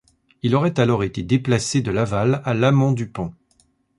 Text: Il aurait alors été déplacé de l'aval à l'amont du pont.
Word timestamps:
Il 0.41 0.55
aurait 0.55 0.79
alors 0.79 1.03
été 1.03 1.21
déplacé 1.21 1.83
de 1.83 1.91
l'aval 1.91 2.41
à 2.43 2.55
l'amont 2.55 2.91
du 2.91 3.07
pont. 3.07 3.35